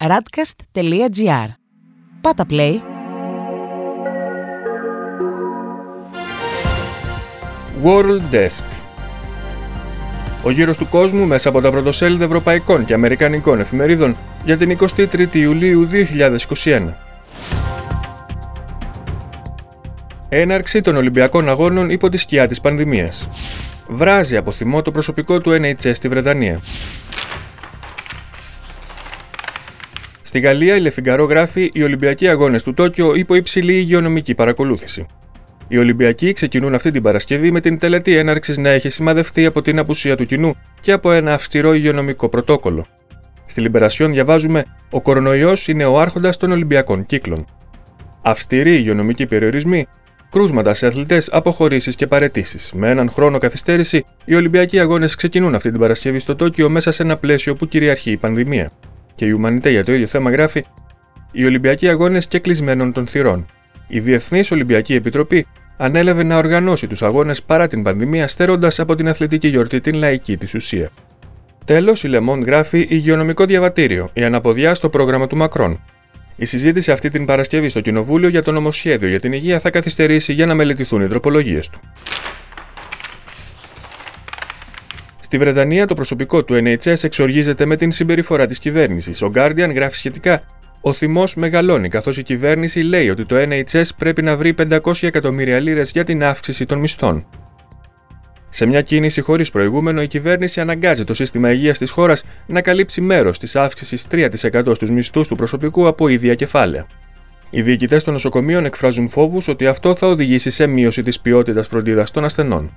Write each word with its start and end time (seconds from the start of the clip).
radcast.gr. 0.00 1.48
Πάτα 2.20 2.46
play. 2.50 2.74
World 7.84 8.20
Desk 8.32 8.64
Ο 10.44 10.50
γύρος 10.50 10.76
του 10.76 10.88
κόσμου 10.88 11.26
μέσα 11.26 11.48
από 11.48 11.60
τα 11.60 11.70
πρωτοσέλιδα 11.70 12.24
ευρωπαϊκών 12.24 12.84
και 12.84 12.94
αμερικανικών 12.94 13.60
εφημερίδων 13.60 14.16
για 14.44 14.56
την 14.56 14.78
23η 14.80 15.34
Ιουλίου 15.34 15.88
2021. 16.64 16.92
Έναρξη 20.28 20.80
των 20.80 20.96
Ολυμπιακών 20.96 21.48
Αγώνων 21.48 21.90
υπό 21.90 22.08
τη 22.08 22.16
σκιά 22.16 22.46
της 22.46 22.60
πανδημίας. 22.60 23.28
Βράζει 23.88 24.36
από 24.36 24.50
θυμό 24.50 24.82
το 24.82 24.90
προσωπικό 24.90 25.40
του 25.40 25.50
NHS 25.50 25.94
στη 25.94 26.08
Βρετανία. 26.08 26.60
Στη 30.28 30.40
Γαλλία, 30.40 30.76
η 30.76 30.80
Λεφιγκαρό 30.80 31.24
γράφει 31.24 31.70
οι 31.72 31.82
Ολυμπιακοί 31.82 32.28
Αγώνες 32.28 32.62
του 32.62 32.74
Τόκιο 32.74 33.14
υπό 33.14 33.34
υψηλή 33.34 33.74
υγειονομική 33.74 34.34
παρακολούθηση. 34.34 35.06
Οι 35.68 35.78
Ολυμπιακοί 35.78 36.32
ξεκινούν 36.32 36.74
αυτή 36.74 36.90
την 36.90 37.02
Παρασκευή 37.02 37.50
με 37.50 37.60
την 37.60 37.78
τελετή 37.78 38.16
έναρξης 38.16 38.58
να 38.58 38.68
έχει 38.68 38.88
σημαδευτεί 38.88 39.46
από 39.46 39.62
την 39.62 39.78
απουσία 39.78 40.16
του 40.16 40.26
κοινού 40.26 40.54
και 40.80 40.92
από 40.92 41.12
ένα 41.12 41.32
αυστηρό 41.32 41.74
υγειονομικό 41.74 42.28
πρωτόκολλο. 42.28 42.86
Στη 43.46 43.60
Λιμπερασιόν 43.60 44.12
διαβάζουμε: 44.12 44.64
Ο 44.90 45.00
κορονοϊός 45.00 45.68
είναι 45.68 45.84
ο 45.84 46.00
άρχοντας 46.00 46.36
των 46.36 46.52
Ολυμπιακών 46.52 47.06
κύκλων. 47.06 47.46
Αυστηροί 48.22 48.74
υγειονομικοί 48.74 49.26
περιορισμοί, 49.26 49.86
κρούσματα 50.30 50.74
σε 50.74 50.86
αθλητές, 50.86 51.28
αποχωρήσεις 51.32 51.96
και 51.96 52.06
παρετήσεις. 52.06 52.72
Με 52.72 52.90
έναν 52.90 53.10
χρόνο 53.10 53.38
καθυστέρηση, 53.38 54.04
οι 54.24 54.34
Ολυμπιακοί 54.34 54.78
Αγώνες 54.78 55.14
ξεκινούν 55.14 55.54
αυτή 55.54 55.70
την 55.70 55.80
Παρασκευή 55.80 56.18
στο 56.18 56.36
Τόκιο 56.36 56.68
μέσα 56.68 56.90
σε 56.90 57.02
ένα 57.02 57.16
πλαίσιο 57.16 57.54
που 57.54 57.66
κυριαρχεί 57.66 58.10
η 58.10 58.16
πανδημία 58.16 58.70
και 59.18 59.24
η 59.24 59.30
Ουμανιτέ 59.30 59.70
για 59.70 59.84
το 59.84 59.92
ίδιο 59.92 60.06
θέμα 60.06 60.30
γράφει 60.30 60.64
Οι 61.32 61.44
Ολυμπιακοί 61.44 61.88
Αγώνες 61.88 62.26
και 62.26 62.38
κλεισμένων 62.38 62.92
των 62.92 63.06
θυρών. 63.06 63.46
Η 63.88 64.00
Διεθνής 64.00 64.50
Ολυμπιακή 64.50 64.94
Επιτροπή 64.94 65.46
ανέλαβε 65.76 66.22
να 66.22 66.36
οργανώσει 66.36 66.86
τους 66.86 67.02
αγώνες 67.02 67.42
παρά 67.42 67.66
την 67.66 67.82
πανδημία, 67.82 68.28
στέροντα 68.28 68.70
από 68.76 68.94
την 68.94 69.08
αθλητική 69.08 69.48
γιορτή 69.48 69.80
την 69.80 69.94
λαϊκή 69.94 70.36
της 70.36 70.54
ουσία. 70.54 70.90
Τέλος, 71.64 72.04
η 72.04 72.08
Λεμόν 72.08 72.42
γράφει 72.42 72.86
Υγειονομικό 72.90 73.44
διαβατήριο, 73.44 74.10
η 74.12 74.24
αναποδιά 74.24 74.74
στο 74.74 74.88
πρόγραμμα 74.88 75.26
του 75.26 75.36
Μακρόν. 75.36 75.80
Η 76.36 76.44
συζήτηση 76.44 76.92
αυτή 76.92 77.08
την 77.08 77.24
Παρασκευή 77.24 77.68
στο 77.68 77.80
Κοινοβούλιο 77.80 78.28
για 78.28 78.42
το 78.42 78.52
νομοσχέδιο 78.52 79.08
για 79.08 79.20
την 79.20 79.32
υγεία 79.32 79.60
θα 79.60 79.70
καθυστερήσει 79.70 80.32
για 80.32 80.46
να 80.46 80.54
μελετηθούν 80.54 81.02
οι 81.02 81.08
τροπολογίες 81.08 81.68
του. 81.68 81.80
Στη 85.28 85.38
Βρετανία, 85.38 85.86
το 85.86 85.94
προσωπικό 85.94 86.44
του 86.44 86.54
NHS 86.54 87.04
εξοργίζεται 87.04 87.64
με 87.64 87.76
την 87.76 87.90
συμπεριφορά 87.90 88.46
της 88.46 88.58
κυβέρνησης. 88.58 89.22
Ο 89.22 89.30
Guardian 89.34 89.70
γράφει 89.74 89.96
σχετικά. 89.96 90.42
Ο 90.80 90.92
θυμός 90.92 91.34
μεγαλώνει, 91.34 91.88
καθώς 91.88 92.18
η 92.18 92.22
κυβέρνηση 92.22 92.80
λέει 92.80 93.10
ότι 93.10 93.24
το 93.24 93.36
NHS 93.38 93.82
πρέπει 93.98 94.22
να 94.22 94.36
βρει 94.36 94.54
500 94.58 94.92
εκατομμύρια 95.00 95.60
λίρες 95.60 95.90
για 95.90 96.04
την 96.04 96.24
αύξηση 96.24 96.64
των 96.64 96.78
μισθών. 96.78 97.26
Σε 98.48 98.66
μια 98.66 98.82
κίνηση 98.82 99.20
χωρίς 99.20 99.50
προηγούμενο, 99.50 100.02
η 100.02 100.06
κυβέρνηση 100.06 100.60
αναγκάζει 100.60 101.04
το 101.04 101.14
σύστημα 101.14 101.52
υγείας 101.52 101.78
της 101.78 101.90
χώρας 101.90 102.24
να 102.46 102.60
καλύψει 102.60 103.00
μέρος 103.00 103.38
της 103.38 103.56
αύξησης 103.56 104.06
3% 104.10 104.74
στους 104.74 104.90
μισθούς 104.90 105.28
του 105.28 105.36
προσωπικού 105.36 105.86
από 105.86 106.08
ίδια 106.08 106.34
κεφάλαια. 106.34 106.86
Οι 107.50 107.62
διοικητές 107.62 108.04
των 108.04 108.12
νοσοκομείων 108.12 108.64
εκφράζουν 108.64 109.08
φόβους 109.08 109.48
ότι 109.48 109.66
αυτό 109.66 109.94
θα 109.94 110.06
οδηγήσει 110.06 110.50
σε 110.50 110.66
μείωση 110.66 111.02
της 111.02 111.20
ποιότητας 111.20 111.68
φροντίδας 111.68 112.10
των 112.10 112.24
ασθενών. 112.24 112.72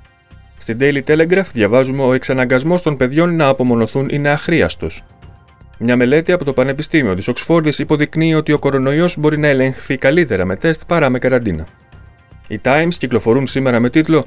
Στην 0.62 0.78
Daily 0.82 1.02
Telegraph 1.08 1.46
διαβάζουμε 1.54 2.04
ο 2.04 2.14
εξαναγκασμός 2.14 2.82
των 2.82 2.98
παιδιών 2.98 3.36
να 3.36 3.48
απομονωθούν 3.48 4.10
είναι 4.10 4.30
αχρίαστος. 4.30 5.04
Μια 5.78 5.96
μελέτη 5.96 6.32
από 6.32 6.44
το 6.44 6.54
Πανεπιστήμιο 6.54 7.14
της 7.14 7.28
Οξφόρδης 7.28 7.80
υποδεικνύει 7.80 8.34
ότι 8.34 8.52
ο 8.52 8.60
κορονοϊός 8.60 9.18
μπορεί 9.18 9.40
να 9.40 9.48
ελεγχθεί 9.48 9.98
καλύτερα 9.98 10.46
με 10.46 10.56
τεστ 10.56 10.82
παρά 10.88 11.10
με 11.10 11.20
καραντίνα. 11.20 11.68
Οι 12.48 12.60
Times 12.64 12.94
κυκλοφορούν 12.98 13.48
σήμερα 13.48 13.80
με 13.80 13.90
τίτλο 13.90 14.26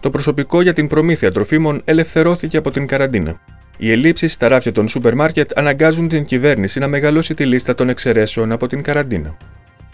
Το 0.00 0.10
προσωπικό 0.10 0.62
για 0.62 0.72
την 0.72 0.88
προμήθεια 0.88 1.32
τροφίμων 1.32 1.82
ελευθερώθηκε 1.84 2.56
από 2.56 2.70
την 2.70 2.86
καραντίνα. 2.86 3.40
Οι 3.76 3.90
ελλείψεις 3.90 4.32
στα 4.32 4.48
ράφια 4.48 4.72
των 4.72 4.88
σούπερ 4.88 5.14
μάρκετ 5.14 5.58
αναγκάζουν 5.58 6.08
την 6.08 6.24
κυβέρνηση 6.24 6.78
να 6.78 6.88
μεγαλώσει 6.88 7.34
τη 7.34 7.46
λίστα 7.46 7.74
των 7.74 7.88
εξαιρέσεων 7.88 8.52
από 8.52 8.66
την 8.66 8.82
καραντίνα. 8.82 9.36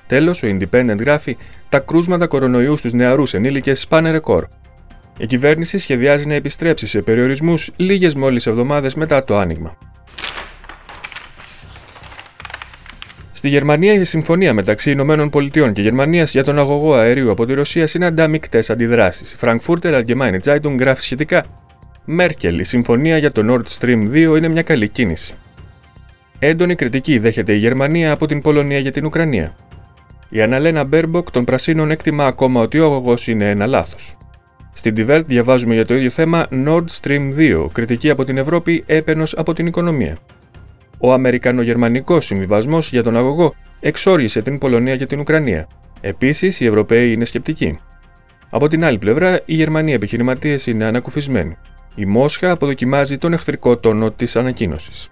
Τέλος, 0.07 0.43
ο 0.43 0.47
Independent 0.47 0.99
γράφει: 0.99 1.37
Τα 1.69 1.79
κρούσματα 1.79 2.27
κορονοϊού 2.27 2.77
στους 2.77 2.93
νεαρούς 2.93 3.35
ενήλικες 3.35 3.81
σπάνε 3.81 4.11
ρεκόρ. 4.11 4.47
Η 5.19 5.27
κυβέρνηση 5.27 5.79
σχεδιάζει 5.79 6.27
να 6.27 6.35
επιστρέψει 6.35 6.87
σε 6.87 7.03
περιορισμούς 7.03 7.71
λίγες 7.77 8.15
μόλις 8.15 8.47
εβδομάδες 8.47 8.95
μετά 8.95 9.25
το 9.25 9.37
άνοιγμα. 9.39 9.77
Στη 13.33 13.49
Γερμανία, 13.49 13.93
η 13.93 14.05
συμφωνία 14.05 14.55
μεταξύ 14.55 14.91
Ηνωμένων 14.91 15.31
Πολιτειών 15.31 15.73
και 15.73 15.83
Γερμανίας 15.83 16.33
για 16.33 16.45
τον 16.45 16.59
αγωγό 16.59 16.95
αερίου 16.95 17.31
από 17.31 17.47
τη 17.47 17.55
Ρωσία 17.55 17.87
συναντά 17.87 18.29
μεικτές 18.29 18.71
αντιδράσεις. 18.71 19.33
Η 19.33 19.37
Frankfurter 19.41 20.03
Allgemeine 20.03 20.39
Zeitung 20.45 20.77
γράφει 20.79 21.01
σχετικά: 21.01 21.45
Μέρκελ, 22.05 22.59
η 22.59 22.65
συμφωνία 22.65 23.19
για 23.19 23.33
το 23.33 23.43
Nord 23.51 23.79
Stream 23.79 24.11
2 24.13 24.15
είναι 24.37 24.49
μια 24.49 24.63
καλή 24.63 24.89
κίνηση. 24.89 25.35
Έντονη 26.39 26.75
κριτική 26.75 27.19
δέχεται 27.19 27.53
η 27.53 27.59
Γερμανία 27.59 28.13
από 28.13 28.27
την 28.27 28.41
Πολωνία 28.41 28.79
για 28.79 28.93
την 28.93 29.05
Ουκρανία. 29.05 29.57
Η 30.29 30.43
Αναλένα 30.43 30.85
Μπέρμποκ 30.85 31.31
των 31.31 31.45
Πρασίνων 31.45 31.91
εκτιμά 31.91 32.27
ακόμα 32.27 32.61
ότι 32.61 32.81
ο 32.81 32.85
αγωγός 32.85 33.29
είναι 33.29 33.51
ένα 33.51 33.67
λάθος. 33.67 34.17
Στην 34.79 34.95
Die 34.97 35.09
Welt 35.09 35.25
διαβάζουμε 35.27 35.75
για 35.75 35.87
το 35.87 35.95
ίδιο 35.95 36.11
θέμα 36.11 36.47
Nord 36.51 36.85
Stream 37.01 37.35
2, 37.37 37.67
κριτική 37.73 38.11
από 38.11 38.25
την 38.25 38.39
Ευρώπη, 38.39 38.85
έπαινος 38.87 39.35
από 39.35 39.53
την 39.53 39.67
οικονομία. 39.67 40.19
Ο 40.99 41.13
Αμερικανο-Γερμανικός 41.13 42.25
συμβιβασμός 42.25 42.91
για 42.91 43.03
τον 43.03 43.17
αγωγό 43.17 43.55
εξόργησε 43.81 44.43
την 44.43 44.59
Πολωνία 44.59 44.95
για 44.95 45.07
την 45.07 45.21
Ουκρανία. 45.21 45.69
Επίσης, 46.01 46.61
οι 46.61 46.67
Ευρωπαίοι 46.67 47.13
είναι 47.13 47.25
σκεπτικοί. 47.25 47.79
Από 48.51 48.69
την 48.69 48.85
άλλη 48.85 48.99
πλευρά, 48.99 49.41
οι 49.45 49.55
Γερμανοί 49.55 49.93
επιχειρηματίες 49.93 50.67
είναι 50.67 50.85
ανακουφισμένοι. 50.85 51.57
Η 51.95 52.07
Μόσχα 52.07 52.51
αποδοκιμάζει 52.51 53.19
τον 53.19 53.33
εχθρικό 53.33 53.77
τόνο 53.77 54.11
της 54.11 54.37
ανακοίνωσης. 54.37 55.09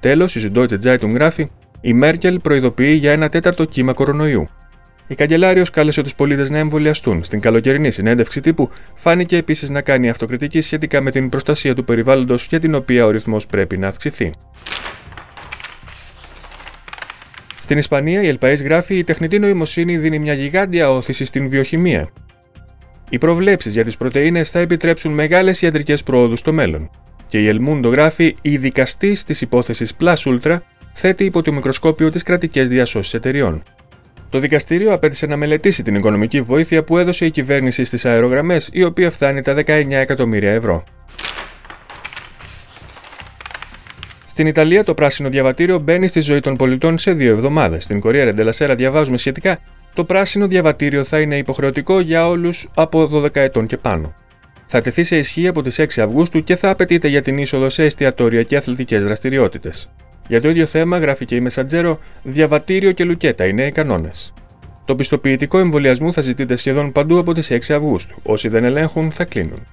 Τέλος, 0.00 0.36
η 0.36 0.52
Süddeutsche 0.54 0.78
Zeitung 0.82 1.12
γράφει: 1.12 1.50
Η 1.80 1.92
Μέρκελ 1.92 2.40
προειδοποιεί 2.40 2.96
για 3.00 3.12
ένα 3.12 3.28
τέταρτο 3.28 3.64
κύμα 3.64 3.92
κορονοϊού. 3.92 4.48
Η 5.08 5.14
καγκελάριος 5.14 5.70
κάλεσε 5.70 6.02
τους 6.02 6.14
πολίτες 6.14 6.50
να 6.50 6.58
εμβολιαστούν. 6.58 7.24
Στην 7.24 7.40
καλοκαιρινή 7.40 7.90
συνέντευξη 7.90 8.40
τύπου 8.40 8.70
φάνηκε 8.94 9.36
επίσης 9.36 9.70
να 9.70 9.80
κάνει 9.80 10.08
αυτοκριτική 10.08 10.60
σχετικά 10.60 11.00
με 11.00 11.10
την 11.10 11.28
προστασία 11.28 11.74
του 11.74 11.84
περιβάλλοντος 11.84 12.46
για 12.46 12.60
την 12.60 12.74
οποία 12.74 13.06
ο 13.06 13.10
ρυθμός 13.10 13.46
πρέπει 13.46 13.78
να 13.78 13.88
αυξηθεί. 13.88 14.32
Στην 17.60 17.78
Ισπανία, 17.78 18.22
η 18.22 18.28
Ελπαή 18.28 18.54
γράφει: 18.54 18.98
Η 18.98 19.04
τεχνητή 19.04 19.38
νοημοσύνη 19.38 19.98
δίνει 19.98 20.18
μια 20.18 20.34
γιγάντια 20.34 20.90
όθηση 20.90 21.24
στην 21.24 21.48
βιοχημία. 21.48 22.08
Οι 23.08 23.18
προβλέψεις 23.18 23.72
για 23.72 23.84
τις 23.84 23.96
πρωτενε 23.96 24.44
θα 24.44 24.58
επιτρέψουν 24.58 25.12
μεγάλες 25.12 25.62
ιατρικές 25.62 26.02
πρόοδου 26.02 26.36
στο 26.36 26.52
μέλλον. 26.52 26.90
Και 27.28 27.38
η 27.38 27.48
Ελμούντο 27.48 27.88
γράφει: 27.88 28.36
Η 28.40 28.56
δικαστή 28.56 29.24
τη 29.24 29.38
υπόθεση 29.40 29.86
Plus 30.00 30.14
Ultra 30.14 30.56
θέτει 30.92 31.24
υπό 31.24 31.42
το 31.42 31.52
μικροσκόπιο 31.52 32.10
τις 32.10 32.22
κρατικές 32.22 32.68
διασώσεις 32.68 33.14
εταιριών. 33.14 33.62
Το 34.30 34.38
δικαστήριο 34.38 34.92
απέτησε 34.92 35.26
να 35.26 35.36
μελετήσει 35.36 35.82
την 35.82 35.94
οικονομική 35.94 36.40
βοήθεια 36.40 36.84
που 36.84 36.98
έδωσε 36.98 37.24
η 37.24 37.30
κυβέρνηση 37.30 37.84
στις 37.84 38.04
αερογραμμές, 38.04 38.68
η 38.72 38.84
οποία 38.84 39.10
φτάνει 39.10 39.40
τα 39.40 39.54
19 39.54 39.90
εκατομμύρια 39.90 40.52
ευρώ. 40.52 40.84
Στην 44.26 44.48
Ιταλία, 44.48 44.84
το 44.84 44.94
πράσινο 44.94 45.28
διαβατήριο 45.28 45.78
μπαίνει 45.78 46.08
στη 46.08 46.20
ζωή 46.20 46.40
των 46.40 46.56
πολιτών 46.56 46.98
σε 46.98 47.12
δύο 47.12 47.30
εβδομάδες. 47.30 47.84
Στην 47.84 48.00
Κορία 48.00 48.24
Ρεντελασέρα 48.24 48.74
διαβάζουμε 48.74 49.16
σχετικά: 49.16 49.58
Το 49.94 50.04
πράσινο 50.04 50.46
διαβατήριο 50.46 51.04
θα 51.04 51.20
είναι 51.20 51.36
υποχρεωτικό 51.36 52.00
για 52.00 52.28
όλους 52.28 52.68
από 52.74 53.10
12 53.12 53.36
ετών 53.36 53.66
και 53.66 53.76
πάνω. 53.76 54.14
Θα 54.66 54.80
τεθεί 54.80 55.02
σε 55.02 55.16
ισχύ 55.16 55.48
από 55.48 55.62
τις 55.62 55.78
6 55.78 56.02
Αυγούστου 56.02 56.44
και 56.44 56.56
θα 56.56 56.70
απαιτείται 56.70 57.08
για 57.08 57.22
την 57.22 57.38
είσοδο 57.38 57.68
σε 57.68 57.84
εστιατόρια 57.84 58.42
και 58.42 58.56
αθλητικές 58.56 59.02
δραστηριότητες. 59.02 59.88
Για 60.28 60.40
το 60.40 60.48
ίδιο 60.48 60.66
θέμα, 60.66 60.98
γράφει 60.98 61.24
και 61.24 61.34
η 61.34 61.40
Μεσαντζέρο, 61.40 61.98
διαβατήριο 62.22 62.92
και 62.92 63.04
λουκέτα 63.04 63.44
είναι 63.44 63.66
οι 63.66 63.72
κανόνες. 63.72 64.32
Το 64.84 64.96
πιστοποιητικό 64.96 65.58
εμβολιασμού 65.58 66.12
θα 66.12 66.20
ζητείται 66.20 66.56
σχεδόν 66.56 66.92
παντού 66.92 67.18
από 67.18 67.32
τις 67.32 67.50
6 67.50 67.74
Αυγούστου. 67.74 68.20
Όσοι 68.22 68.48
δεν 68.48 68.64
ελέγχουν 68.64 69.12
θα 69.12 69.24
κλείνουν. 69.24 69.66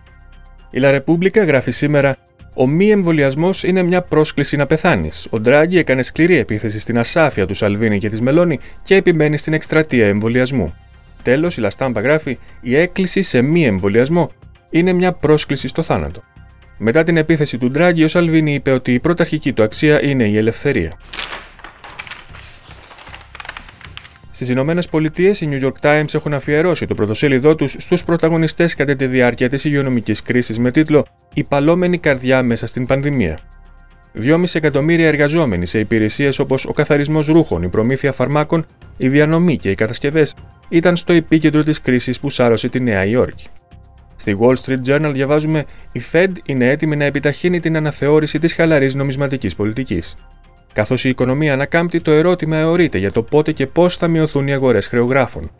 Η 0.71 0.79
Λα 0.79 0.91
Ρεπούμπλικα 0.91 1.43
γράφει 1.43 1.71
σήμερα: 1.71 2.17
Ο 2.53 2.67
μη 2.67 2.89
εμβολιασμός 2.89 3.63
είναι 3.63 3.83
μια 3.83 4.01
πρόσκληση 4.01 4.55
να 4.55 4.65
πεθάνεις. 4.65 5.27
Ο 5.29 5.39
Ντράγκη 5.39 5.77
έκανε 5.77 6.01
σκληρή 6.01 6.37
επίθεση 6.37 6.79
στην 6.79 6.99
ασάφεια 6.99 7.45
του 7.45 7.53
Σαλβίνη 7.53 7.99
και 7.99 8.09
της 8.09 8.21
Μελώνη 8.21 8.59
και 8.83 8.95
επιμένει 8.95 9.37
στην 9.37 9.53
εκστρατεία 9.53 10.07
εμβολιασμού. 10.07 10.73
Τέλος, 11.21 11.57
η 11.57 11.61
Λαστάμπα 11.61 12.01
γράφει: 12.01 12.37
Η 12.61 12.75
έκκληση 12.75 13.21
σε 13.21 13.41
μη 13.41 13.65
εμβολιασμό 13.65 14.31
είναι 14.69 14.93
μια 14.93 15.11
πρόσκληση 15.11 15.67
στο 15.67 15.81
θάνατο. 15.83 16.21
Μετά 16.77 17.03
την 17.03 17.17
επίθεση 17.17 17.57
του 17.57 17.69
Ντράγκη, 17.71 18.03
ο 18.03 18.07
Σαλβίνη 18.07 18.53
είπε 18.53 18.71
ότι 18.71 18.93
η 18.93 18.99
πρωταρχική 18.99 19.53
του 19.53 19.63
αξία 19.63 20.03
είναι 20.03 20.23
η 20.23 20.37
ελευθερία. 20.37 20.97
Στις 24.31 24.49
Ηνωμένες 24.49 24.89
Πολιτείες, 24.89 25.41
οι 25.41 25.49
New 25.51 25.63
York 25.63 25.73
Times 25.81 26.13
έχουν 26.13 26.33
αφιερώσει 26.33 26.85
το 26.85 26.95
πρωτοσέλιδό 26.95 27.55
τους 27.55 27.75
στους 27.79 28.03
πρωταγωνιστές 28.03 28.75
κατά 28.75 28.95
τη 28.95 29.05
διάρκεια 29.05 29.49
της 29.49 29.63
υγειονομικής 29.63 30.21
κρίσης 30.21 30.59
με 30.59 30.71
τίτλο 30.71 31.05
Η 31.33 31.43
παλόμενη 31.43 31.97
καρδιά 31.97 32.43
μέσα 32.43 32.67
στην 32.67 32.85
πανδημία. 32.85 33.39
2,5 34.21 34.43
εκατομμύρια 34.53 35.07
εργαζόμενοι 35.07 35.65
σε 35.65 35.79
υπηρεσίες 35.79 36.39
όπως 36.39 36.65
ο 36.65 36.73
καθαρισμός 36.73 37.27
ρούχων, 37.27 37.63
η 37.63 37.67
προμήθεια 37.67 38.11
φαρμάκων, 38.11 38.65
η 38.97 39.09
διανομή 39.09 39.57
και 39.57 39.69
οι 39.69 39.75
κατασκευές 39.75 40.35
ήταν 40.69 40.95
στο 40.95 41.13
επίκεντρο 41.13 41.63
της 41.63 41.81
κρίσης 41.81 42.19
που 42.19 42.29
σάρωσε 42.29 42.69
τη 42.69 42.79
Νέα 42.79 43.05
Υόρκη. 43.05 43.45
Στη 44.23 44.37
Wall 44.39 44.55
Street 44.65 44.79
Journal 44.87 45.11
διαβάζουμε: 45.13 45.65
Η 45.91 46.01
Fed 46.11 46.29
είναι 46.45 46.69
έτοιμη 46.69 46.95
να 46.95 47.03
επιταχύνει 47.03 47.59
την 47.59 47.75
αναθεώρηση 47.75 48.39
της 48.39 48.53
χαλαρής 48.53 48.95
νομισματικής 48.95 49.55
πολιτικής. 49.55 50.15
Καθώς 50.73 51.05
η 51.05 51.09
οικονομία 51.09 51.53
ανακάμπτει, 51.53 52.01
το 52.01 52.11
ερώτημα 52.11 52.57
αιωρείται 52.57 52.97
για 52.97 53.11
το 53.11 53.23
πότε 53.23 53.51
και 53.51 53.67
πώς 53.67 53.97
θα 53.97 54.07
μειωθούν 54.07 54.47
οι 54.47 54.53
αγορές 54.53 54.87
χρεογράφων. 54.87 55.51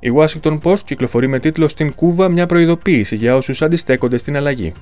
Η 0.00 0.10
Washington 0.16 0.58
Post 0.62 0.78
κυκλοφορεί 0.84 1.28
με 1.28 1.38
τίτλο 1.38 1.68
Στην 1.68 1.94
Κούβα 1.94 2.28
μια 2.28 2.46
προειδοποίηση 2.46 3.16
για 3.16 3.36
όσους 3.36 3.62
αντιστέκονται 3.62 4.18
στην 4.18 4.36
αλλαγή. 4.36 4.72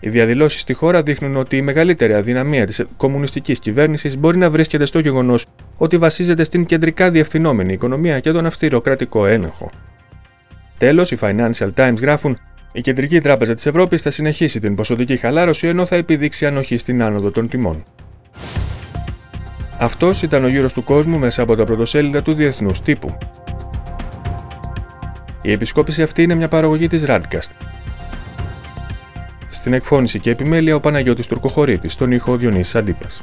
Οι 0.00 0.08
διαδηλώσεις 0.08 0.60
στη 0.60 0.72
χώρα 0.72 1.02
δείχνουν 1.02 1.36
ότι 1.36 1.56
η 1.56 1.62
μεγαλύτερη 1.62 2.14
αδυναμία 2.14 2.66
της 2.66 2.84
κομμουνιστικής 2.96 3.58
κυβέρνησης 3.58 4.18
μπορεί 4.18 4.38
να 4.38 4.50
βρίσκεται 4.50 4.84
στο 4.84 4.98
γεγονός 4.98 5.46
ότι 5.78 5.96
βασίζεται 5.96 6.44
στην 6.44 6.66
κεντρικά 6.66 7.10
διευθυνόμενη 7.10 7.72
οικονομία 7.72 8.20
και 8.20 8.32
τον 8.32 8.46
αυστηρό 8.46 8.80
κρατικό 8.80 9.26
έλεγχο. 9.26 9.70
Τέλος, 10.78 11.10
οι 11.10 11.18
Financial 11.20 11.70
Times 11.76 11.96
γράφουν: 12.00 12.38
Η 12.72 12.80
Κεντρική 12.80 13.20
Τράπεζα 13.20 13.54
της 13.54 13.66
Ευρώπης 13.66 14.02
θα 14.02 14.10
συνεχίσει 14.10 14.60
την 14.60 14.74
ποσοτική 14.74 15.16
χαλάρωση 15.16 15.66
ενώ 15.68 15.86
θα 15.86 15.96
επιδείξει 15.96 16.46
ανοχή 16.46 16.76
στην 16.76 17.02
άνοδο 17.02 17.30
των 17.30 17.48
τιμών. 17.48 17.84
Αυτός 19.78 20.22
ήταν 20.22 20.44
ο 20.44 20.48
γύρος 20.48 20.72
του 20.72 20.84
κόσμου 20.84 21.18
μέσα 21.18 21.42
από 21.42 21.56
τα 21.56 21.64
πρωτοσέλιδα 21.64 22.22
του 22.22 22.34
Διεθνούς 22.34 22.82
Τύπου. 22.82 23.18
Η 25.42 25.52
επισκόπηση 25.52 26.02
αυτή 26.02 26.22
είναι 26.22 26.34
μια 26.34 26.48
παραγωγή 26.48 26.86
της 26.86 27.04
Radcast. 27.06 27.50
Στην 29.48 29.72
εκφώνηση 29.72 30.18
και 30.18 30.30
επιμέλεια 30.30 30.74
ο 30.74 30.80
Παναγιώτης 30.80 31.26
Τουρκοχωρήτης, 31.26 31.92
στον 31.92 32.12
ήχο 32.12 32.36
Διονύσης 32.36 32.74
Αντίπας. 32.74 33.22